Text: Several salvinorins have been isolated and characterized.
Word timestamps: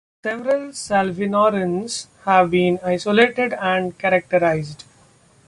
Several 0.25 0.69
salvinorins 0.69 2.07
have 2.23 2.49
been 2.49 2.79
isolated 2.83 3.53
and 3.53 3.95
characterized. 3.99 4.83